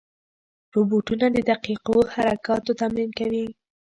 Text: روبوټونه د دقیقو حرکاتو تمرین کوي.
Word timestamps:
روبوټونه 0.73 1.25
د 1.31 1.37
دقیقو 1.51 1.97
حرکاتو 2.13 2.71
تمرین 2.81 3.09
کوي. 3.19 3.45